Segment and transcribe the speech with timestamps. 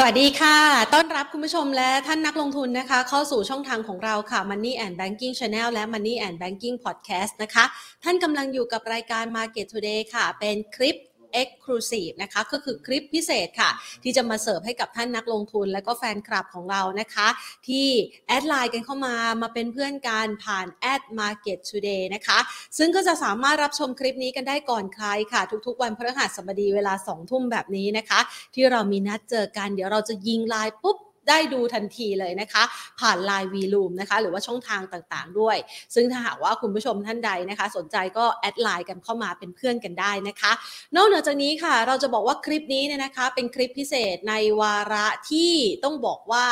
[0.00, 0.58] สวัสดีค่ะ
[0.94, 7.64] ต้อนรับคุณผู้ชมและท่านนักลงทุนนะคะ เข้าสู่ช่องทางของเราค่ะ Money and Banking Channel และ Money and Banking Podcast นะคะ
[8.04, 10.96] ท่านกำลังอยู่กับรายการ Market Today ค่ะ เป็นคลิป
[11.42, 13.70] Exclusive นะคะก็คือคลิปพิเศษค่ะ
[14.02, 17.28] ที่จะมาเสิร์ฟให้กับท่านนักลงทุน และก็แฟนคลับของเรานะคะ
[17.68, 17.88] ที่
[18.28, 22.38] แอดไลน์กันเข้ามามาเป็นเพื่อนกันผ่านแอด Market Today นะคะ
[22.78, 28.20] ซึ่งก็จะสามารถรับชมคลิปนี้กันได้ก่อนใครค่ะ ทุกๆ วันพฤหัสบดีเวลา2ทุ่มแบบนี้นะคะ
[28.54, 32.62] ที่เรามีนัดเจอกันเดี๋ยวเราจะยิงไลน์ปุ๊บ ได้ดูทันทีเลยนะคะ
[33.00, 35.56] ผ่าน LINE VOOM นะคะ หรือว่าช่องทางต่างๆด้วย
[35.94, 40.52] ซึ่งถ้าหากว่าคุณผู้ชมท่านใดนะคะ สนใจก็แอดไลน์กันเข้ามาเป็นเพื่อนกันได้นะคะ
[40.96, 45.52] นอกเหนือจากนี้ค่ะ เราจะบอกว่าคลิปนี้เนี่ยนะคะ เป็นคลิปพิเศษในวาระที่
[45.84, 46.46] ต้องบอกว่า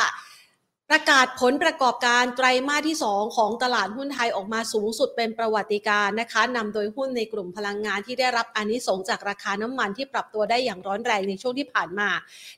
[0.91, 12.09] ประกาศผลประกอบการไตรมาสที่ 2 ของตลาดหุ้นไทยออกมาสูงสุดเป็นประวัติการณ์นะคะนำโดยหุ้นในกลุ่มพลังงานที่ได้รับอานิสงส์จากราคาน้ำมันที่ปรับตัวได้อย่างร้อนแรงในช่วงที่ผ่านมา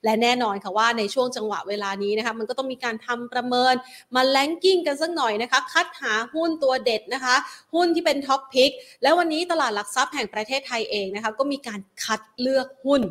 [0.04, 3.74] และแน่นอนค่ะว่าในช่วงจังหวะเวลานี้นะคะมันก็ต้องมีการทำประเมิน
[4.16, 7.36] มา ranking กันสักหน่อยนะคะ คัดหาหุ้นตัวเด็ดนะคะ
[7.74, 8.72] หุ้นที่เป็น top pick
[9.04, 13.02] และวันนี้ตลาดหลักทรัพย์แห่งประเทศไทยเองนะคะก็มีการคัดเลือกหุ้น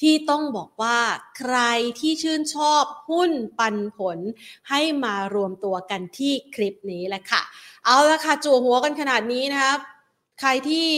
[0.00, 0.98] ที่ต้องบอกว่า
[1.38, 1.56] ใคร
[2.00, 4.18] ที่ชื่นชอบหุ้นปันผล
[4.70, 7.42] ให้มารวมตัวกันที่คลิปนี้แหละค่ะ
[7.86, 9.72] เอาละค่ะจั่วหัวกันขนาดนี้นะคะ
[10.40, 10.88] ใครที่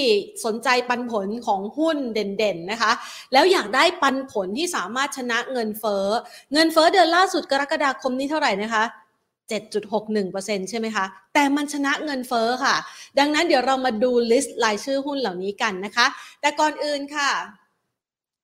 [0.44, 2.92] สนใจปันผลของหุ้นเด่นๆนะคะ
[3.32, 6.06] แล้วอยากได้ปันผลที่สามารถชนะเงินเฟ้อ
[6.52, 8.84] เงินเฟ้อเดือนล่าสุดกรกฎาคมนี้เท่าไหร่นะคะ
[9.56, 12.76] 7.61%ใช่ไหมคะ แต่มันชนะเงินเฟ้อค่ะ
[13.18, 16.06] ดังนั้นเดี๋ยวเรามาดูลิสต์รายชื่อหุ้นเหล่านี้กันนะคะ
[16.40, 17.30] แต่ก่อนอื่นค่ะ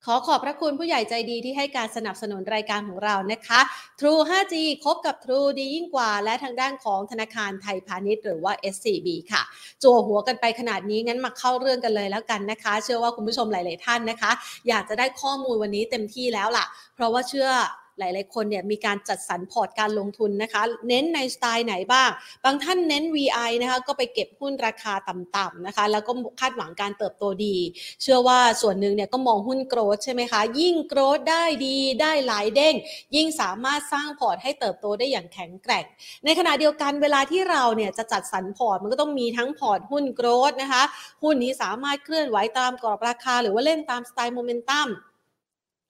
[0.08, 3.60] ขอขอบพระคุณผู้ใหญ่ใจดีที่ให้การสนับสนุนรายการของเรานะคะ
[4.00, 9.42] True 5G คบกับ True ดียิ่งกว่า และทางด้านของธนาคารไทยพาณิชย์หรือว่า SCB ค่ะ
[9.83, 14.30] จั่วหัวกันไปขนาดนี้งั้นมาเข้าเรื่องกันเลยแล้วกันนะคะ เชื่อว่าคุณผู้ชมหลาย ๆ ท่านนะคะ
[14.69, 17.48] อยากจะได้ข้อมูลวันนี้เต็มที่แล้วล่ะ เพราะว่าเชื่อ
[17.98, 22.10] หลาย ๆ คนเนี่ยมีการจัดสรรพอร์ตการลงทุนนะคะ เน้นในสไตล์ไหนบ้าง
[22.44, 27.56] บางท่านเน้น VI นะคะก็ไปเก็บหุ้นราคาต่ำๆนะคะ แล้วก็คาดหวังการเติบโตดี
[28.02, 32.74] เชื่อว่าส่วนหนึ่งเนี่ยก็มองหุ้น growth ใช่ไหมคะ ยิ่ง growth ได้ดีได้หลายเด้ง
[33.16, 35.84] ยิ่งสามารถสร้างพอร์ตให้เติบโตได้อย่างแข็งแกร่ง
[36.24, 40.83] ในขณะเดียวกันเวลาที่เราเนี่ยจะจัดสรรพอร์ตมันก็ต้องมีทั้งพอร์ตหุ้น growth นะคะ
[41.22, 44.88] หุ้นนี้สามารถเคลื่อนไหวตามกรอบราคา หรือว่าเล่นตามสไตล์โมเมนตัม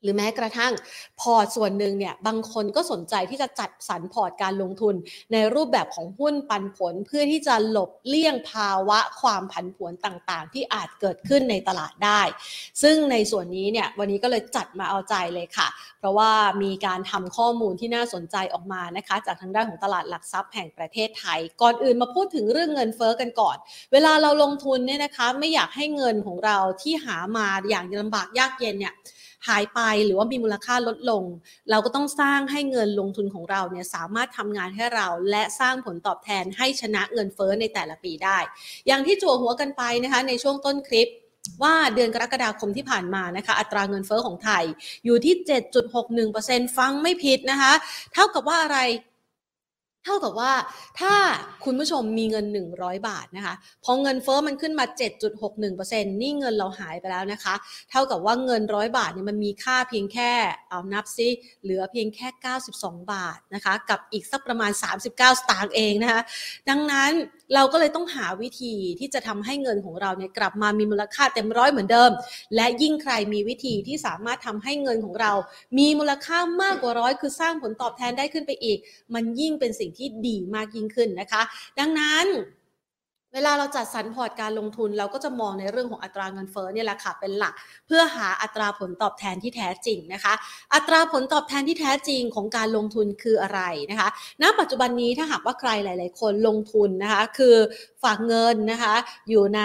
[0.04, 0.72] หรือแม้กระทั่ง
[1.20, 4.94] พอร์ตส่วนหนึ่งเนี่ยบางคนก็สนใจที่จะจัดสรรพอร์ตการลงทุน
[5.32, 12.22] ในรูปแบบของหุ้นปันผลเพื่อที่จะหลบเลี่ยงภาวะความผันผวนต่างๆ ที่อาจเกิดขึ้นในตลาดได้
[12.82, 16.30] ซึ่งในส่วนนี้เนี่ยวันนี้ก็เลยจัดมาเอาใจเลยค่ะ เพราะว่า
[16.62, 23.56] มีการทำข้อมูลที่น่าสนใจออกมานะคะ จากทางด้านของตลาดหลักทรัพย์แห่งประเทศไทย ก่อนอื่นมาพูดถึงเรื่องเงินเฟ้อกันก่อน
[23.92, 28.94] เวลาเราลงทุนเนี่ยนะคะไม่อยากให้เงินของเราที่หามาอย่างลำบากยากเย็นเนี่ย
[29.48, 31.24] หายไปหรือว่ามีมูลค่าลดลง
[31.70, 38.38] เราก็ต้องสร้างให้เงินลงทุนของเราเนี่ยสามารถทำงานให้เราและสร้างผลตอบแทนให้ชนะเงินเฟ้อในแต่ละปีได้
[38.86, 41.08] อย่างที่จั่วหัวกันไปนะคะในช่วงต้นคลิป
[41.62, 44.64] ว่าเดือนกรกฎาคมที่ผ่านมานะคะอัตราเงินเฟ้อของไทย
[45.04, 45.34] อยู่ที่
[46.02, 47.72] 7.61%ฟังไม่ผิดนะคะ
[48.12, 48.78] เท่ากับว่าอะไร
[50.04, 50.52] เท่ากับว่า
[51.00, 51.14] ถ้า
[51.64, 53.54] คุณผู้ชมมีเงิน 100 บาทนะคะ
[53.84, 54.84] พอเงินเฟอ้อมันขึ้นมา
[55.54, 57.54] 7.61%นี่เงินเราหายไปแล้วนะคะ
[57.90, 60.30] เท่ากับว่าเงินร้อยบาทเนี่ยมันมีค่าเพียงแค่
[60.70, 61.28] เอานับซิ
[61.62, 62.28] เหลือเพียงแค่
[62.70, 65.20] 92 บาทนะคะ กับอีกสักประมาณ 39 ส
[65.50, 66.20] ตางค์เองนะคะ
[66.68, 67.12] ดังนั้น
[67.54, 72.10] เราก็เลยต้องหาวิธีที่จะทำให้เงินของเราเนี่ยกลับมามีมูลค่าเต็มร้อยเหมือนเดิม
[72.54, 75.32] และยิ่งใครมีวิธีที่สามารถทำให้เงินของเรา
[75.78, 78.78] มีมูลค่ามากกว่าร้อยคือสร้างผลตอบแทนได้ขึ้นไปอีก
[79.14, 81.42] มันยิ่งเป็นสิ่งที่ดีมากยิ่งขึ้นนะคะ
[81.78, 82.26] ดังนั้น
[83.34, 87.54] เวลาเราจัดสรรพอร์ตการลงทุนเราก็จะมองในเรื่องของอัตราเงินเฟ้อเนี่ยแหละค่ะเป็นหลัก
[87.86, 90.34] เพื่อหาอัตราผลตอบแทนที่แท้จริงนะคะ
[90.74, 93.60] อัตราผลตอบแทนที่แท้จริงของการลงทุนคืออะไร
[93.90, 94.08] นะคะ
[94.42, 97.56] ณ ปัจจุบันนี้ถ้าหากว่าใครหลาย ๆ คนลงทุนนะคะ คือ
[98.02, 98.94] ฝากเงินนะคะ
[99.28, 99.62] อยู่ใน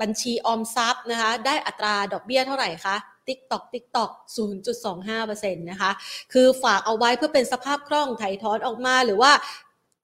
[0.00, 2.96] บัญชีออมทรัพย์นะคะ ได้อัตราดอกเบี้ยเท่าไหร่คะ
[3.30, 4.10] ติ๊กตอกติ๊กตอก
[4.86, 5.90] 0.25%นะคะ
[6.32, 9.32] คือฝากเอาไว้เพื่อเป็นสภาพคล่องไถ่ถอนออกมาหรือว่า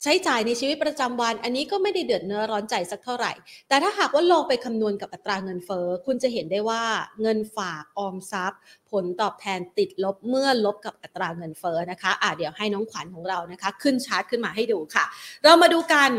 [0.03, 3.33] ใช้จ่ายในชีวิตประจำวัน อันนี้ก็ไม่ได้เดือดเนื้อร้อนใจสักเท่าไหร่
[3.69, 6.83] แต่ถ้าหากว่าลองไปคำนวณกับอัตราเงินเฟ้อคุณจะเห็นได้ว่า
[7.23, 8.61] เงินฝากออมทรัพย์
[8.91, 15.05] ผลตอบแทนติดลบเมื่อลบกับอัตราเงินเฟ้อนะคะอะเดี๋ยวให้น้องขวัญของเรานะคะ ขึ้นชาร์ตขึ้นมาให้ดูค่ะ
[15.45, 16.11] เรามาดูกัน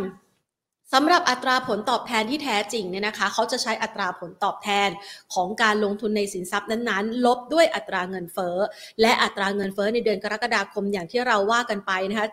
[0.94, 4.90] สำหรับอัตราผลตอบแทนที่แท้จริงเนี่ยนะคะ เขาจะใช้อัตราผลตอบแทน
[5.34, 8.56] ของการลงทุนในสินทรัพย์นั้นๆ ลบด้วยอัตราเงินเฟ้อ
[9.02, 12.28] และอัตราเงินเฟ้อในเดือนกรกฎาคมอย่างที่เราว่ากันไปนะคะ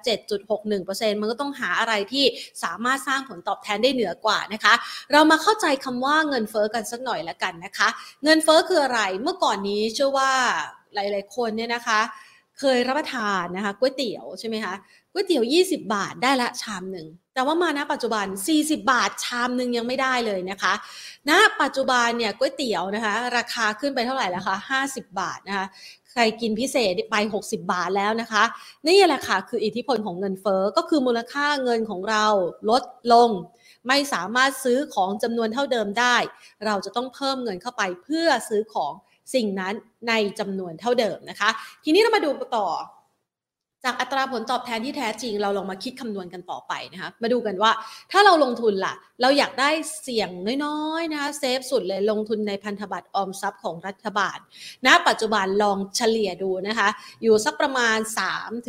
[0.58, 2.24] 7.61%มันก็ต้องหาอะไรที่
[2.62, 4.74] สามารถสร้างผลตอบแทนได้เหนือกว่านะคะ
[5.12, 7.88] เรามาเข้าใจคำว่าเงินเฟ้อกันสักหน่อยละกันนะคะ
[8.24, 10.32] เงินเฟ้อคืออะไร เมื่อก่อนนี้เชื่อว่า
[10.94, 12.00] หลาย ๆ คนเนี่ยนะคะ
[12.58, 14.74] เคยรับประทานนะคะก๋วยเตี๋ยวใช่ไหมคะ
[15.12, 20.72] ก๋วยเตี๋ยว 20 บาทได้ละชามหนึ่งแต่ว่ามาณปัจจุบัน 40 บาทชามหนึ่งยังไม่ได้เลยนะคะ
[21.30, 24.56] ณปัจจุบันเนี่ยก๋วยเตี๋ยวนะคะ ราคาขึ้นไปเท่าไหร่แล้วคะ
[24.86, 25.66] 50 บาทนะคะ
[26.10, 28.44] ใครกินพิเศษไป 60 บาทแล้วนะคะ
[28.88, 32.26] นี่แหละค่ะคืออิทธิพลของเงินเฟอ้อก็คือมูลค่าเงินของเรา
[32.70, 33.30] ลดลง
[33.88, 36.16] ไม่สามารถซื้อของจำนวนเท่าเดิมได้
[36.66, 38.92] เราจะต้องเพิ่มเงินเข้าไปเพื่อซื้อของ
[39.34, 39.74] สิ่งนั้น
[40.08, 41.48] ในจำนวนเท่าเดิมนะคะ
[41.84, 42.68] ทีนี้เรามาดูต่อ
[43.84, 47.70] จากอัตราผลตอบแทนที่แท้จริง เราลองมาคิดคำนวณกันต่อไปนะคะ มาดูกันว่า
[48.12, 49.70] ถ้าเราลงทุนล่ะ เราอยากได้
[50.02, 50.30] เสี่ยง
[50.64, 54.38] น้อยๆนะคะเซฟสุดเลยลงทุนในพันธบัตรออมทรัพย์ของรัฐบาล
[54.86, 56.88] ณนะปัจจุบันลองเฉลี่ยดูนะคะ
[57.22, 57.98] อยู่สักประมาณ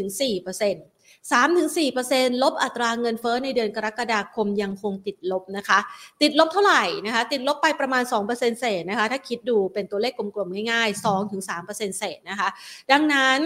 [0.09, 0.94] 3-4%
[1.31, 5.80] 3-4%ลบอัตราเงินเฟ้อในเดือนกรกฎาคมยังคงติดลบนะคะ
[6.22, 11.06] ติดลบเท่าไหร่นะคะ ติดลบไปประมาณ 2%เศษนะคะ ถ้าคิดดูเป็นตัวเลขกลมๆ ง่ายๆ
[11.48, 12.48] 2-3%เศษนะคะ
[12.92, 13.39] ดังนั้น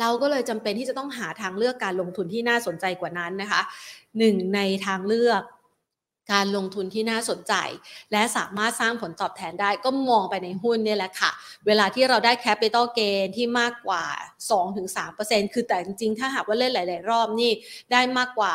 [0.00, 3.60] เราก็เลยจำเป็นที่จะต้องหาทางเลือกการลงทุนที่น่าสนใจกว่านั้นนะคะ
[4.18, 5.42] หนึ่งในทางเลือก
[6.32, 7.54] การลงทุนที่น่าสนใจ
[8.12, 11.30] และสามารถสร้างผลตอบแทนได้ก็มองไปในหุ้นเนี่ยแหละค่ะ
[11.66, 14.04] เวลาที่เราได้แคปิตอลเกนที่มากกว่า
[14.78, 17.50] 2-3%คือแต่จริงๆ ถ้าหากว่าเล่นหลาย ๆ รอบนี่
[17.92, 18.52] ได้มากกว่า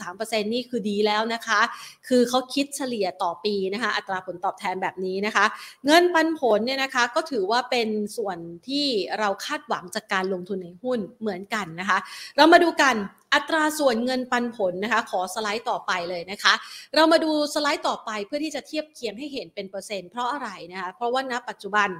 [0.00, 1.60] 2-3%นี่คือดีแล้วนะคะ
[2.08, 5.44] คือเขาคิดเฉลี่ยต่อปีนะคะ อัตราผลตอบแทนแบบนี้นะคะ
[5.86, 8.38] เงินปันผลเนี่ยนะคะก็ถือว่าเป็นส่วน
[8.68, 8.86] ที่
[9.18, 11.98] เราคาดหวังจากการลงทุนในหุ้นเหมือนกันนะคะ
[12.36, 12.96] เรามาดูกัน
[13.34, 16.54] อัตราส่วนเงินปันผลนะคะ ขอสไลด์ต่อไปเลยนะคะ
[16.94, 21.90] เรามาดูสไลด์ต่อไปเพื่อที่จะเทียบเคียงให้เห็นเป็นเปอร์เซ็นต์เพราะอะไรนะคะ เพราะว่าณปัจจุบัน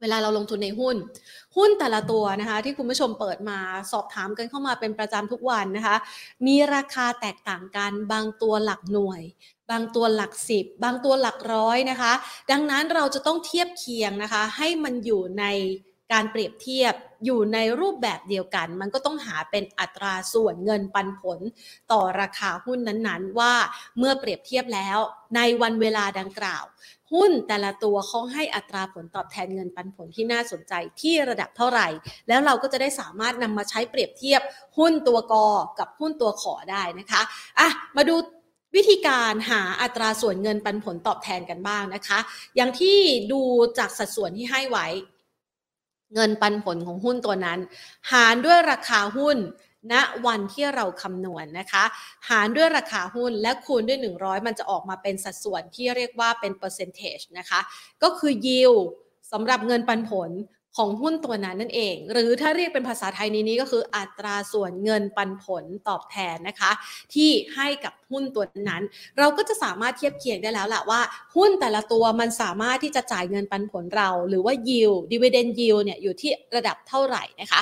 [0.00, 0.96] เวลาเราลงทุนในหุ้น
[1.56, 3.58] หุ้นแต่ละตัวนะคะ ที่คุณผู้ชมเปิดมา
[3.92, 5.96] สอบถามกันเข้ามาเป็นประจำทุกวันนะคะ
[6.46, 9.22] มีราคาแตกต่างกันบางตัวหลักหน่วย
[9.70, 12.12] บางตัวหลักสิบ บางตัวหลักร้อยนะคะ
[12.50, 15.44] ดังนั้นเราจะต้องเทียบเคียงนะคะ ให้มันอยู่ใน
[16.12, 21.38] การเปรียบเทียบอยู่ในรูปแบบเดียวกัน มันก็ต้องหาเป็นอัตราส่วนเงินปันผล
[21.92, 23.54] ต่อราคาหุ้นนั้นๆ ว่า
[23.98, 24.98] เมื่อเปรียบเทียบแล้ว
[25.36, 26.64] ในวันเวลาดังกล่าว
[27.12, 31.88] หุ้นแต่ละตัวเขาให้อัตราผลตอบแทนเงินปันผลที่น่าสนใจที่ระดับเท่าไหร่
[32.28, 34.40] แล้วเราก็จะได้สามารถนำมาใช้เปรียบเทียบ
[34.78, 35.46] หุ้นตัวกอ
[35.78, 37.22] กับหุ้นตัวขอได้นะคะ
[37.58, 38.16] อะมาดู
[38.76, 42.18] วิธีการหาอัตราส่วนเงินปันผลตอบแทนกันบ้างนะคะ
[42.56, 42.98] อย่างที่
[43.32, 43.42] ดู
[43.78, 44.86] จากสัดส่วนที่ให้ไว้
[46.14, 47.58] เงินปันผลของหุ้นตัวนั้น
[48.12, 49.38] หารด้วยราคาหุ้น
[49.92, 49.94] ณ
[50.26, 51.84] วันที่เราคำนวณนนะคะ
[52.28, 57.60] หารด้วยราคาหุ้นและคูณด้วย 100 มันจะออกมาเป็นสัดส่วนที่เรียกว่าเป็นเปอร์เซนเทจนะคะ
[58.02, 58.82] ก็คือ yield
[59.32, 60.30] สำหรับเงินปันผล
[60.76, 66.70] ของหุ้นตัวนั้นนั่นเอง หรือถ้าเรียกเป็นภาษาไทยนี้นี้ก็คืออัตราส่วนเงินปันผลตอบแทนนะคะ
[67.14, 68.82] ที่ให้กับหุ้นตัวนั้น
[69.18, 71.00] เราก็จะสามารถเทียบเคียงได้แล้วแหละว่า
[71.36, 77.60] หุ้นแต่ละตัวมันสามารถที่จะจ่ายเงินปันผลเรา หรือว่า yield dividend yield เนี่ยอยู่ที่ระดับเท่าไหร่นะคะ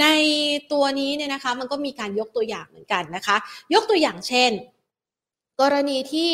[0.00, 0.06] ใน
[0.72, 3.36] ตัวนี้เนี่ยนะคะมันก็มีการยกตัวอย่างเหมือนกันนะคะ
[3.74, 4.50] ยกตัวอย่างเช่น
[5.60, 6.32] กรณีที่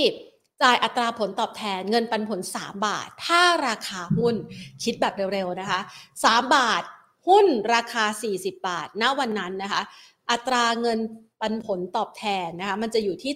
[0.62, 4.34] จ่ายอัตราผลตอบแทนเงินปันผล 3 บาท ถ้าราคาหุ้น
[4.82, 5.80] คิดแบบเร็วๆนะคะ
[6.16, 6.82] 3 บาท
[7.28, 8.04] หุ้นราคา
[8.34, 9.82] 40 บาท ณวันนั้นนะคะ
[10.30, 10.98] อัตราเงิน
[11.40, 13.32] ปันผลตอบแทนนะคะมันจะอยู่ที่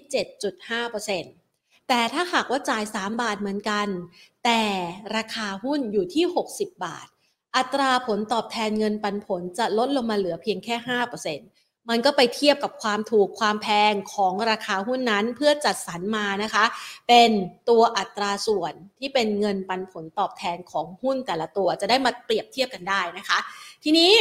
[0.73, 3.87] 7.5%แต่ถ้าหากว่าจ่าย 3 บาทเหมือนกัน
[4.45, 4.63] แต่
[5.17, 7.07] ราคาหุ้นอยู่ที่ 60 บาท
[7.57, 10.75] อัตราผลตอบแทนเงินปันผลจะลดลงมาเหลือเพียงแค่
[11.27, 16.65] 5% มันก็ไปเทียบกับความถูกความแพงของราคาหุ้นนั้นเพื่อจัดสรรมานะคะ
[17.09, 17.31] เป็น
[17.69, 23.39] ตัวอัตราส่วนที่เป็นเงินปันผลตอบแทนของหุ้นแต่ละตัวจะได้มาเปรียบเทียบกันได้นะคะ
[23.85, 24.13] ทีนี้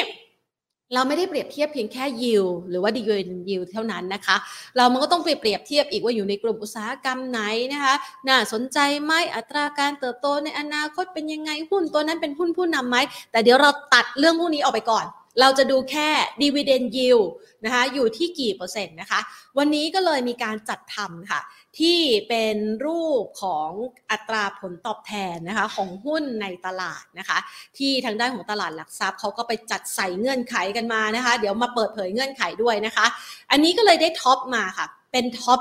[0.94, 4.36] เราไม่ได้เปรียบเทียบเพียงแค่ยิวหรือว่าดีเวนยิวเท่านั้นนะคะ
[4.76, 7.42] เรามันก็ต้องไปเปรียบเทียบอีกว่าอยู่ในกลุ่มอุตสาหกรรมไหน
[7.74, 7.94] นะคะ
[8.28, 12.98] น่าสนใจไหมอัตราการเติบโตในอนาคตเป็นยังไงหุ้นตัวนั้นเป็นหุ้นผู้นำไหม
[13.32, 15.06] แต่เดี๋ยวเราตัดเรื่องพวกนี้ออกไปก่อน
[15.40, 16.10] เราจะดูแค่
[16.42, 17.28] dividend yield
[17.66, 19.20] นะคะอยู่ที่กี่เปอร์เซ็นต์นะคะ
[19.58, 21.42] วันนี้ก็เลยมีการจัดทำค่ะ
[21.80, 23.70] ที่เป็นรูปของ
[24.12, 27.38] อัตราผลตอบแทนนะคะของหุ้นในตลาดนะคะ
[27.78, 33.06] ที่ทางด้านของตลาดหลักทรัพย์เขาก็ไปจัดใส่เงื่อนไขกันมานะคะ เดี๋ยวมาเปิดเผยเงื่อนไขด้วยนะคะ
[33.52, 35.60] อันนี้ก็เลยได้ top มาค่ะ เป็น top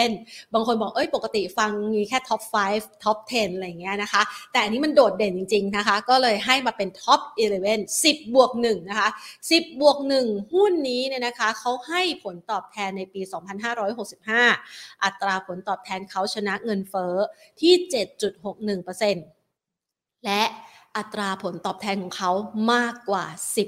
[0.00, 2.40] 11 บางคนบอกเอ้ยปกติฟังมีแค่ top
[2.72, 4.22] 5 top 10 อะไรเงี้ยนะคะ
[4.52, 7.20] แต่อันนี้มันโดดเด่นจริง ๆ นะคะ ก็เลยให้มาเป็น top
[7.62, 9.08] 11 10 บวก1นะคะ
[9.50, 13.20] 10 บวก 1 หุ้นนี้เนี่ยนะคะเขาให้ผลตอบแทนในปี
[13.92, 17.14] 2565 อัตราผลตอบแทนเขาชนะเงินเฟ้อ
[17.60, 17.74] ที่
[19.44, 20.42] 7.61%และ
[20.96, 22.30] อัตราผลตอบแทนของเขา
[22.72, 23.24] มากกว่า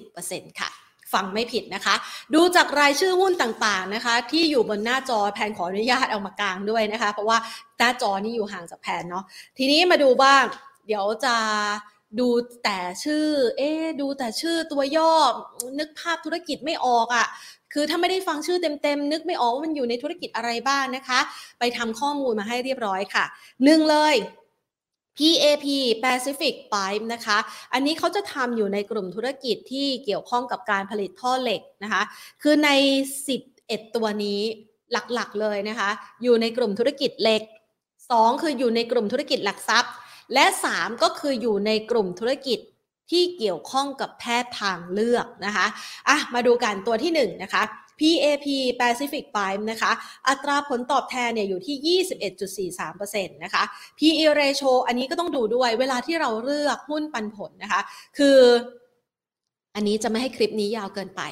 [0.09, 0.71] 10%ค่ะ
[1.13, 1.95] ฟังไม่ผิดนะคะ
[2.35, 7.39] ดูจากรายชื่อหุ้นต่างๆนะคะ ที่อยู่บนหน้าจอแพนขออนุญาตเอามากลางด้วยนะคะ เพราะว่า
[7.79, 9.25] หน้าจอนี่อยู่ห่างจากแพนเนาะ
[9.59, 10.45] ทีนี้มาดูบ้าง
[10.87, 11.37] เดี๋ยวจะ
[12.21, 12.29] ดู
[12.65, 13.27] แต่ชื่อ
[13.59, 15.13] เอ๊ดูแต่ชื่อตัวย่อ
[15.79, 17.27] นึกภาพธุรกิจไม่ออกอะ่ะ
[17.73, 21.21] คือถ้าไม่ได้ฟังชื่อเต็มๆ นึกไม่ออกว่ามันอยู่ในธุรกิจอะไรบ้างนะคะ
[21.59, 23.25] ไปทำข้อมูลมาให้เรียบร้อยค่ะ
[23.65, 24.15] หนึ่งเลย
[25.19, 25.67] PAP
[26.05, 27.39] Pacific Pipe นะคะ
[27.73, 32.03] อันนี้เขาจะทำอยู่ในกลุ่มธุรกิจที่เกี่ยวข้องกับการผลิตท่อเหล็กนะคะ
[32.43, 32.71] คือใน
[33.33, 34.41] 11 ตัวนี้
[34.93, 35.91] หลักๆเลยนะคะ
[36.23, 37.43] อยู่ในกลุ่มธุรกิจเหล็ก
[37.93, 39.93] 2 คืออยู่ในกลุ่มธุรกิจหลักทรัพย์
[40.35, 40.45] และ
[40.75, 42.59] 3 ก็คืออยู่ในกลุ่มธุรกิจ
[43.11, 45.67] ที่เกี่ยวข้องกับแพทย์ทางเลือกนะคะ
[46.09, 47.63] อะ มาดูกันตัวที่1นะคะ
[48.01, 48.47] PAP
[48.81, 49.93] Pacific Prime นะคะ
[50.29, 52.03] อัตราผลตอบแทนเนี่ยอยู่ที่
[52.89, 53.63] 21.43%นะคะ
[53.99, 57.81] PE ratio อันนี้ก็ต้องดูด้วยเวลาที่เราเลือกหุ้นปันผลนะคะ
[58.19, 58.39] คือ
[59.79, 61.23] อันนี้จะไม่ให้คลิปนี้ยาวเกินไป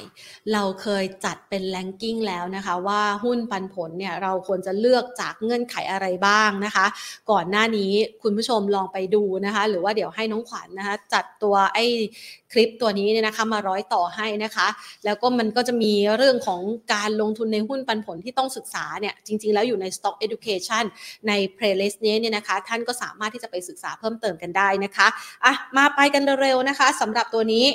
[0.53, 6.85] เราเคยจัดเป็นแลนกิ้งแล้วนะคะ ว่าหุ้นปันผลเนี่ยเราควรจะเลือกจากเงื่อนไขอะไรบ้างนะคะ
[7.31, 7.91] ก่อนหน้านี้
[8.23, 11.85] คุณผู้ชมลองไปดูนะคะ หรือว่าเดี๋ยวให้น้องขวัญนนะคะ จัดตัวไอ้
[12.51, 14.67] คลิปตัวนี้เนี่ยนะคะมาร้อยต่อให้นะคะ
[15.05, 16.61] แล้วก็มันก็จะมีเรื่องของ
[16.93, 20.83] การลงทุนในหุ้นปันผลที่ต้องศึกษาเนี่ยจริง ๆ แล้วอยู่ใน Stock Education
[21.27, 25.07] ใน playlist นี้เนี่ยนะคะ ท่านก็สามารถที่จะไปศึกษาเพิ่มเติมกันได้นะคะ
[25.45, 27.67] อะมาไปกันเร็วๆนะคะสำหรับตัวนี้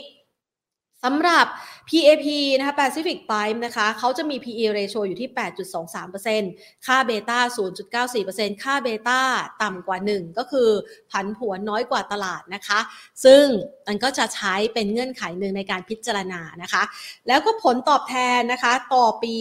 [1.05, 1.47] สำหรับ
[1.89, 2.27] PAP
[2.59, 5.31] นะคะ Pacific Prime นะคะเขาจะมี PE ratio อยู่ที่
[6.07, 7.39] 8.23%ค่าเบต้า
[8.01, 9.21] 0.94%ค่าเบต้า
[9.63, 10.69] ต่ำกว่า 1 ก็คือ
[11.11, 12.79] ผันผวนน้อยกว่าตลาดนะคะ
[13.25, 13.45] ซึ่ง
[13.87, 16.83] มันก็จะใช้เป็นเงื่อนไขหนึ่งในการพิจารณานะคะ
[17.29, 19.37] แล้วก็ผลตอบแทนนะคะ ต่อปี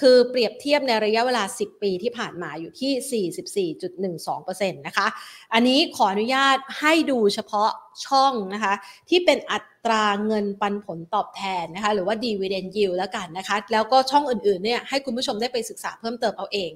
[0.00, 5.06] คือเปรียบเทียบในระยะเวลา 10 ปีที่ผ่านมาอยู่ที่ 44.12%นะคะ
[5.54, 7.70] อันนี้ขออนุญาตให้ดูเฉพาะ
[8.06, 8.74] ช่องนะคะ
[9.08, 16.70] ที่เป็นอัตราเงินปันผลตอบแทนนะคะ หรือว่า dividend yield แล้วกันนะคะ แล้วก็ช่องอื่นๆเนี่ยให้คุณผู้ชมได้ไปศึกษาเพิ่มเติมเอาเอง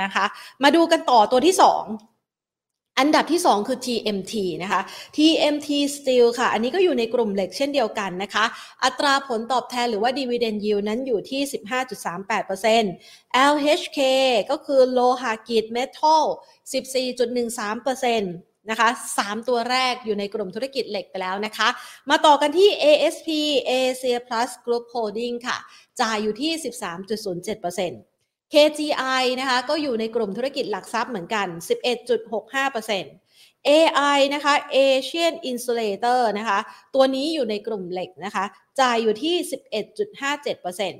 [0.00, 0.24] นะคะ
[0.62, 2.15] มาดูกันต่อตัวที่ 2
[2.98, 4.80] อันดับที่ 2 คือ TMT นะคะ
[5.16, 8.44] TMT Steel ค่ะ อันนี้ก็อยู่ในกลุ่มเหล็กเช่นเดียวกันนะคะ
[8.84, 11.40] อัตราผลตอบแทนหรือว่า Dividend Yield นั้นอยู่ที่
[12.84, 14.00] 15.38% LHK
[14.50, 16.24] ก็คือโลหะกิจเมทัล
[17.06, 18.20] 14.13%
[18.70, 18.88] นะคะ
[19.18, 21.68] 3ตัวแรกอยู่ในกลุ่มธุรกิจเหล็กไปแล้วนะคะ
[22.10, 23.28] มาต่อกันที่ ASP
[23.70, 25.56] Asia Plus Group Holding ค่ะ
[26.00, 28.15] จ่ายอยู่ที่ 13.07%
[28.54, 31.46] KGI นะคะก็อยู่ในกลุ่มธุรกิจหลักทรัพย์เหมือนกัน
[32.58, 36.58] 11.65% AI นะคะ Asian Insulator นะคะ
[36.94, 38.44] ตัวนี้อยู่ในกลุ่มเหล็กนะคะ
[38.80, 39.34] จ่ายอยู่ที่
[40.52, 40.96] 11.57%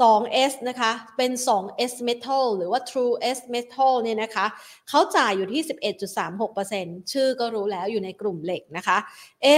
[0.00, 4.46] 2S นะคะ เป็น 2S Metal หรือว่า True S Metal เนี่ยนะคะ
[4.88, 5.62] เขาจ่ายอยู่ที่
[6.36, 8.98] 11.36%ชื่อก็รู้แล้วอยู่ในกลุ่มเหล็กนะคะ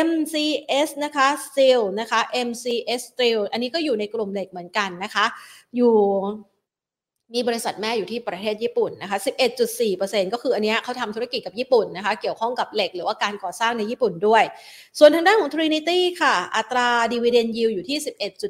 [0.08, 5.26] MCS นะคะ Steel นะคะ MCS Steel อันนี้ก็อยู่ในกลุ่มเหล็กเหมือนกันนะคะ
[5.76, 5.96] อยู่
[7.34, 9.18] มีบริษัทแม่อยู่ที่ประเทศญี่ปุ่นนะคะ
[9.74, 14.44] 11.4%ก็คืออันนี้เขาทำธุรกิจกับญี่ปุ่นนะคะ เกี่ยวข้องกับเหล็กหรือว่าการก่อสร้างในญี่ปุ่นด้วย
[14.98, 17.98] ส่วนทางด้านของ Trinity ค่ะ อัตรา dividend yield อยู่ที่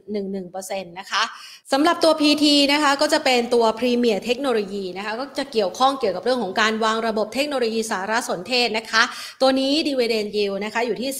[0.09, 1.23] 11.11%นะคะ
[1.73, 9.03] สำหรับตัว PT นะคะก็จะเป็นตัว Premier เทคโนโลยีนะคะก็จะเกี่ยวข้องเกี่ยวกับเรื่องของการวางระบบเทคโนโลยีสารสนเทศนะคะ
[9.41, 11.11] ตัวนี้ dividend yield นะคะอยู่ที่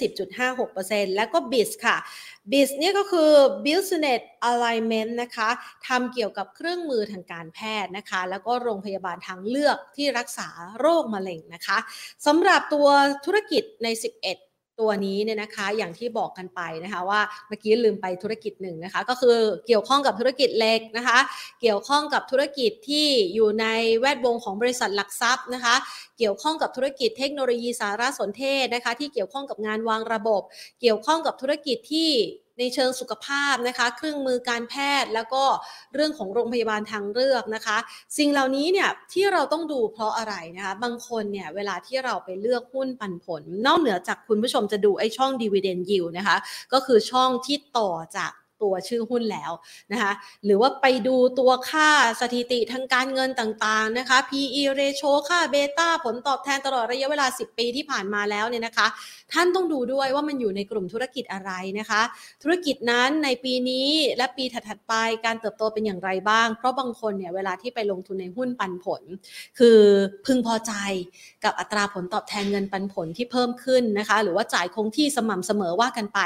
[0.55, 1.97] 10.56%แล้วก็ BIS ค่ะ
[2.50, 3.31] BIS นี่ก็คือ
[3.67, 5.49] Business Alignment นะคะ
[5.87, 11.78] ทำเกี่ยวกับเครื่องมือทางการแพทย์นะคะ แล้วก็โรงพยาบาลทางเลือกที่รักษาโรคมะเร็งนะคะ
[12.26, 12.88] สำหรับตัว
[13.25, 14.48] ธุรกิจใน 11
[14.80, 21.18] ตัวนี้เนี่ยนะคะอย่างที่บอกกันไปนะคะว่าเมื่อกี้ลืมไปธุรกิจหนึ่งนะคะก็คือเกี่ยวข้องกับธุรกิจเล็กนะคะ
[21.62, 23.66] เกี่ยวข้องกับธุรกิจที่อยู่ใน
[24.00, 25.75] แวดวงของบริษัทหลักทรัพย์นะคะ
[26.18, 30.42] เกี่ยวข้องกับธุรกิจเทคโนโลยีสารสนเทศนะคะ ที่เกี่ยวข้องกับงานวางระบบ
[30.80, 32.11] เกี่ยวข้องกับธุรกิจที่
[32.59, 35.45] ในเชิงสุขภาพนะคะ เครื่องมือการแพทย์แล้วก็
[35.95, 37.77] เรื่องของโรงพยาบาลทางเลือกนะคะ
[38.19, 46.37] สิ่งเหล่านี้เนี่ยที่เราต้องดูเพราะอะไรนะคะ บางคนเนี่ยเวลาที่เราไปเลือกหุ้นปันผล นอกเหนือจากคุณผู้ชมจะดูไอ้ช่อง dividend yield นะคะ
[46.73, 49.53] ก็คือช่องที่ต่อจาก ตัวชื่อหุ้นแล้ว
[49.93, 50.12] นะคะ
[50.45, 51.88] หรือว่าไปดูตัวค่า
[52.21, 58.87] สถิติทางการเงินต่างๆนะคะ PE ratio ค่าเบต้าผลตอบแทนตลอดระยะเวลา 10 ปีที่ผ่านมาแล้วเนี่ยนะคะ
[59.33, 62.03] ท่านต้องดูด้วยว่ามันอยู่ในกลุ่มธุรกิจอะไรนะคะ
[62.43, 69.03] ธุรกิจนั้นในปีนี้และปีถัดๆไปการเติบโตเป็นอย่างไรบ้าง เพราะบางคนเนี่ยเวลาที่ไปลงทุนในหุ้นปันผล
[69.59, 69.81] คือ
[70.27, 70.73] พึงพอใจ
[71.45, 76.21] กับอัตราผลตอบแทนเงินปันผลที่เพิ่มขึ้นนะคะ หรือว่าจ่ายคงที่สม่ำเสมอว่ากันไป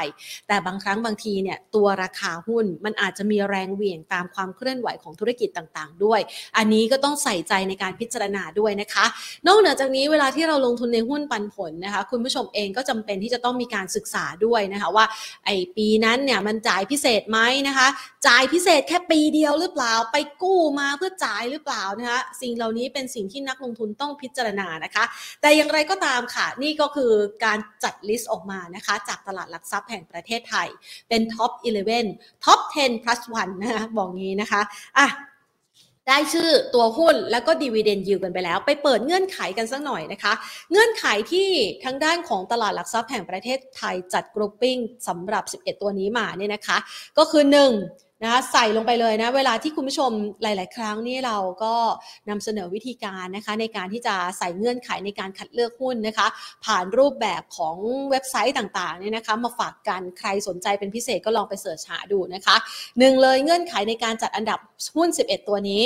[0.47, 6.19] แต่บางครั้งบางทีเนี่ยตัวราคาหุ้น มันอาจจะมีแรงเหวี่ยงตามความเคลื่อนไหวของธุรกิจต่างๆ ด้วย
[6.57, 9.05] อันนี้ก็ต้องใส่ใจในการพิจารณาด้วยนะคะ
[9.47, 15.05] นอกเหนือจากนี้เวลาที่เราลงทุนในหุ้นปันผลนะคะ คุณผู้ชมเองก็จำเป็นที่จะต้องมีการศึกษาด้วยนะคะว่า
[15.45, 17.87] ไอ้ปีนั้นเนี่ยมันจ่ายพิเศษไหมนะคะ
[18.27, 25.03] จ่ายพิเศษแค่ปีเดียวหรือเปล่าไปกู้มาเพื่อจ่ายหรือเปล่านะคะสิ่งเหล่านี้เป็นสิ่งที่นักลงทุนต้องพิจารณานะคะ
[25.41, 27.11] แต่อย่างไรก็ตามค่ะ นี่ก็คือ
[27.45, 30.67] การจัด list ออกมานะคะ จากตลาดหลักทรัพย์แห่งประเทศไทย
[31.09, 31.51] เป็น top
[31.87, 32.12] 11
[32.43, 34.61] top 10 plus 1นะคะบอกงี้นะคะ
[34.99, 35.07] อะ
[36.07, 40.33] ได้ชื่อตัวหุ้นแล้วก็ดีเวเดนยิวกันไปแล้ว ไปเปิดเงื่อนไขกันสักหน่อยนะคะ
[40.71, 41.49] เงื่อนไขที่
[41.83, 44.77] ทางด้านของตลาดหลักทรัพย์แห่งประเทศไทยจัด grouping
[45.07, 46.77] สำหรับ 11 ตัวนี้มาเนี่ยนะคะ
[47.17, 47.43] ก็คือ
[47.79, 50.11] 1นะคะใส่ลงไปเลยนะเวลาที่คุณผู้ชม
[50.43, 51.75] หลาย ๆ ครั้งนี่เราก็
[52.29, 56.27] นำเสนอวิธีการนะคะในการที่จะใส่เงื่อนไขในการคัดเลือกหุ้นนะคะ
[56.65, 57.75] ผ่านรูปแบบของ
[58.09, 62.55] เว็บไซต์ต่างๆเนี่ยนะคะมาฝากกันใครสนใจเป็นพิเศษก็ลองไปเสิร์ชหาดูนะคะ
[62.99, 64.59] หนึ่งเลยเงื่อนไขในการจัดอันดับ
[64.95, 65.81] หุ้น 11 ตัวนี้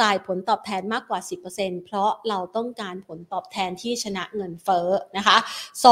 [0.00, 1.20] จ่ายผลตอบแทนมากกว่า
[1.52, 5.36] 10%เพราะเราต้องการผลตอบแทนที่ชนะเงินเฟ้อนะคะ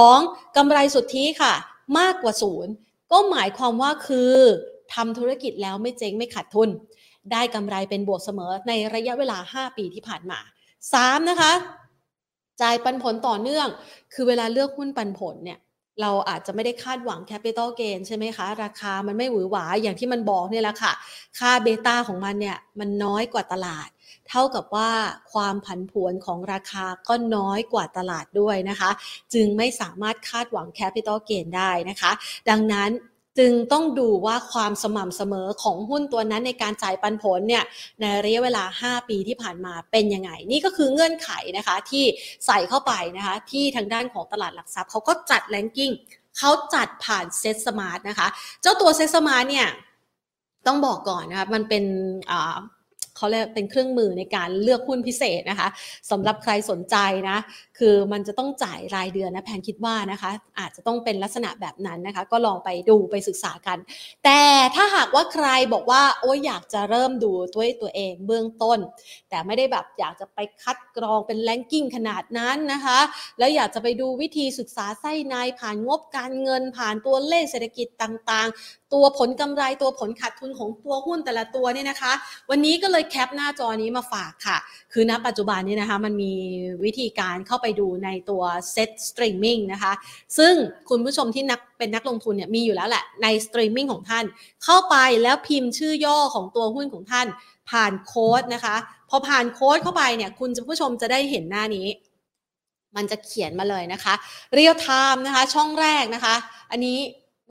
[0.01, 0.57] 2.
[0.57, 1.55] กำไรสุทธิค่ะ
[1.99, 2.73] มากกว่าศูนย์
[3.13, 4.35] ก็หมายความว่าคือ
[4.95, 6.69] ทำธุรกิจแล้วไม่เจ๊งไม่ขาดทุน
[7.33, 10.39] ได้กำไรเป็นบวกเสมอในระยะเวลา 5 ปีที่ผ่านมา
[10.85, 11.31] 3.
[11.31, 11.53] นะคะ
[12.63, 13.69] จ่ายปันผลต่อเนื่อง
[14.13, 15.59] คือเวลาเลือกหุ้นปันผลเนี่ย
[16.03, 20.93] เราอาจจะไม่ได้คาดหวัง capital gain ใช่ไหมคะ ราคามันไม่หวือหวาอย่างที่มันบอกเนี่ยแหละค่ะ
[21.39, 23.89] ค่า beta ของมันเนี่ยมันน้อยกว่าตลาด
[24.29, 24.91] เท่ากับว่า
[25.33, 28.91] ความผันผวนของราคาก็น้อยกว่าตลาดด้วยนะคะ
[29.35, 32.13] จึงไม่สามารถคาดหวัง capital gain ได้นะคะ
[32.51, 32.91] ดังนั้น
[33.39, 37.65] จึงต้องดูว่าความสม่ำเสมอของหุ้นตัวนั้นในการจ่ายปันผลเนี่ย
[38.01, 42.05] ในระยะเวลา 5 ปีที่ผ่านมาเป็นยังไง นี่ก็คือเงื่อนไขนะคะที่
[42.47, 45.93] ใส่เข้าไปนะคะที่ทางด้านของตลาดหลักทรัพย์เขาก็จัด ranking
[46.39, 48.29] เขาจัดผ่าน SETSMART นะคะ
[48.63, 49.69] เจ้าตัว SETSMART เนี่ย
[50.67, 51.85] ต้องบอกก่อนนะคะมันเป็น
[53.17, 55.69] เขาเรียกเป็นเครื่องมือในการเลือกหุ้นพิเศษนะคะ
[56.11, 56.97] สำหรับใครสนใจ
[57.29, 57.39] นะ
[57.79, 63.79] คือมันจะต้องจ่ายรายเดือนนะแพนคิดว่านะคะ อาจจะต้องเป็นลักษณะแบบนั้นนะคะ ก็ลองไปดูไปศึกษากัน
[64.25, 64.41] แต่
[64.75, 68.79] ถ้าหากว่าใครบอกว่าโอ้ยอยากจะเริ่มดูด้วยตัวเองเบื้องต้น
[69.31, 72.99] แต่ไม่ได้แบบอยากจะไปคัดกรองเป็นแลนกิ้งขนาดนั้นนะคะ
[73.39, 82.13] แล้วอยากจะไปดูวิธีศึกษาไส้ในผ่านงบการเงินผ่านตัวเลขเศรษฐกิจต่างๆ ตัวผลกำไรตัวผลขาดทุนของตัวหุ้นแต่ละตัวเนี่ยนะคะ
[82.51, 84.59] วันนี้ก็เลยแคปหน้าจอนี้มาฝากค่ะ
[84.93, 86.33] คือณปัจจุบันนี้นะคะ มันมี
[86.85, 88.43] วิธีการเข้าไปดูในตัว
[88.75, 89.93] Set Streaming นะคะ
[90.39, 90.55] ซึ่ง
[90.89, 94.25] คุณผู้ชมที่นักเป็นนักลงทุนเนี่ยมีอยู่แล้วแหละในสตรีมมิ่งของท่าน
[94.65, 97.27] เข้าไปแล้วพิมพ์ชื่อย่อของตัวหุ้นของท่าน
[97.71, 98.77] ผ่าน quote นะคะ
[99.11, 101.87] พอผ่าน quote เข้าไปเนี่ย คุณผู้ชมจะได้เห็นหน้านี้
[102.97, 104.15] มันจะเขียนมาเลยนะคะ
[104.55, 106.35] real time นะคะ ช่องแรกนะคะ
[106.71, 106.99] อันนี้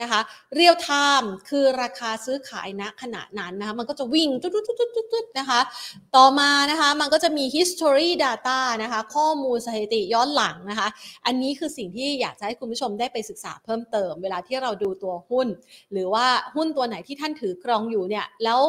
[0.02, 0.20] นะคะ
[0.54, 4.50] real time คือราคาซื้อขายณขณะนั้นนะคะมันก็จะวิ่งตุ๊
[5.24, 5.60] ดๆๆๆนะคะ
[6.16, 10.88] ต่อมานะคะมันก็จะมี history data นะคะข้อมูลสถิติย้อนหลังนะคะ
[11.26, 15.48] อันนี้คือสิ่งที่อยากจะให้คุณผู้ชมได้ไปศึกษาเพิ่มเติม เวลาที่เราดูตัวหุ้น
[15.92, 18.60] หรือว่าหุ้นตัวไหนที่ท่านถือกรองอยู่เนี่ยแล้ว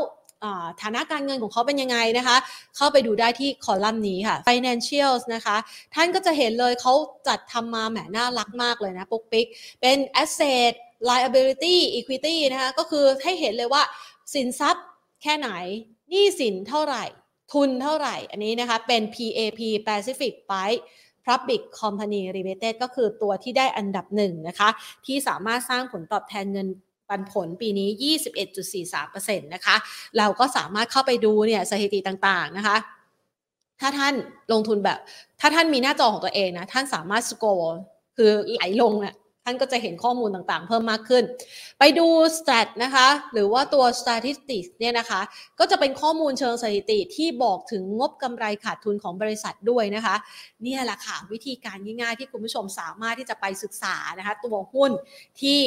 [0.81, 2.37] ฐานะการเงินของเขาเป็นยังไงนะคะ
[2.75, 5.57] เข้าไปดูได้ที่คอลัมน์นี้ค่ะ financials นะคะ
[5.95, 6.93] ท่านก็จะเห็นเลยเขา
[7.27, 9.47] จัดทำมาแหมน่ารักมากเลยนะปุ๊กปิ๊ก
[9.81, 10.73] เป็น asset
[11.09, 13.83] liability equity นะคะก็คือให้เห็นเลยว่า
[14.33, 14.85] สินทรัพย์
[15.21, 15.49] แค่ไหน
[16.09, 17.03] หนี้สินเท่าไหร่
[17.53, 20.81] ทุนเท่าไหร่ อันนี้นะคะเป็น PAP Pacific Pipe
[21.27, 24.69] Public Company Limited ก็คือตัวที่ได้อันดับหนึ่งนะคะ
[25.05, 26.67] ที่สามารถสร้างผลตอบแทนเงิน
[27.09, 27.89] ปันผลปีนี้
[28.67, 29.75] 21.43%นะคะ
[30.17, 32.77] เราก็สามารถเข้าไปดูเนี่ยสถิติต่างๆนะคะ
[33.81, 34.13] ถ้าท่าน
[34.53, 34.99] ลงทุนแบบ
[35.39, 37.77] ถ้าท่านมีหน้าจอของตัวเองนะ ท่านสามารถสโกร์
[38.17, 39.15] คือไหลลงอะ
[39.49, 41.23] ท่านก็จะเห็นข้อมูลต่างๆ เพิ่มมากขึ้น
[41.79, 42.07] ไปดู
[42.37, 45.21] stat นะคะ หรือว่าตัว statistics เนี่ยนะคะ
[45.59, 50.15] ก็จะเป็นข้อมูลเชิงสถิติที่บอกถึงงบกำไรขาดทุนของบริษัทด้วยนะคะ
[50.63, 54.91] เนี่ยแหละค่ะ วิธีการง่ายๆที่คุณผู้ชมสามารถที่จะไปศึกษานะคะ ตัวหุ้น
[55.41, 55.59] ที่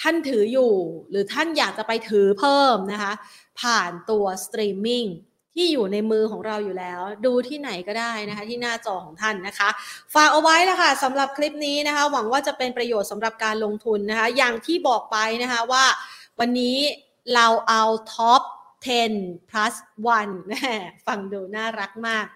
[0.00, 0.72] ท่านถืออยู่
[1.10, 3.12] หรือท่านอยากจะไปถือเพิ่มนะคะ
[3.60, 5.04] ผ่านตัวสตรีมมิ่ง
[5.54, 9.68] ที่อยู่ในมือของเราอยู่แล้ว ดูที่ไหนก็ได้นะคะที่หน้าจอของท่านนะคะ
[10.14, 15.84] ฝากเอาไว้นะคะสำหรับคลิปนี้นะคะ หวังว่าจะเป็นประโยชน์สำหรับการลงทุนนะคะ อย่างที่บอกไปนะคะว่า
[16.40, 16.76] วันนี้
[17.34, 17.82] เราเอา
[18.14, 18.42] ท็อป
[18.84, 19.74] 10 plus
[20.34, 22.26] 1ฟังดูน่ารักมาก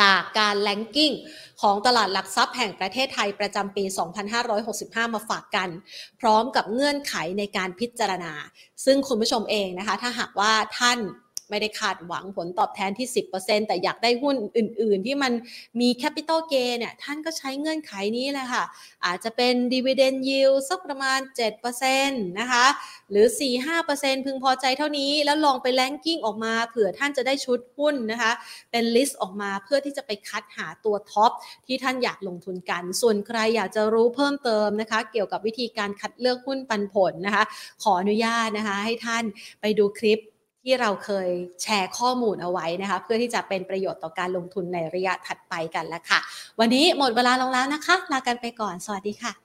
[0.00, 1.12] จากการ ranking
[1.60, 3.84] ของตลาดหลักทรัพย์แห่งประเทศไทยประจำปี
[4.48, 5.68] 2565 มาฝากกัน
[6.20, 8.32] พร้อมกับเงื่อนไขในการพิจารณา
[8.84, 10.98] ซึ่งคุณผู้ชมเองนะคะ ถ้าหากว่าท่าน
[11.54, 15.32] ไม่ได้คาดหวังผลตอบแทนที่ 10%แต่อยากได้หุ้นอื่น ๆ ที่มัน
[15.80, 18.64] มี capital gain เนี่ยท่านก็ใช้เงื่อนไขนี้แหละค่ะ
[19.04, 21.20] อาจจะเป็น dividend yield สักประมาณ
[21.78, 22.66] 7%นะคะ
[23.10, 23.26] หรือ
[23.76, 28.32] 4-5%พึงพอใจเท่านี้แล้วลองไป ranking ออกมาเผื่อท่านจะได้ชุดหุ้นนะคะ
[28.70, 31.30] เป็น list ออกมาเพื่อที่จะไปคัดหาตัว top
[31.66, 37.44] ที่ท่านอยากลงทุนกัน ส่วนใครอยากจะรู้เพิ่มเติมนะคะ เกี่ยวกับวิธีการคัดเลือกหุ้นปันผลนะคะ
[37.82, 39.24] ขออนุญาตนะคะ ให้ท่าน
[39.60, 40.20] ไปดูคลิป
[40.64, 41.28] ที่เราเคย
[41.62, 46.20] แชร์ข้อมูลเอาไว้นะคะ เพื่อที่จะเป็นประโยชน์ต่อการลงทุนในระยะถัดไปกันแล้วค่ะ
[46.60, 49.43] วันนี้หมดเวลาลงแล้วนะคะ ลากันไปก่อน สวัสดีค่ะ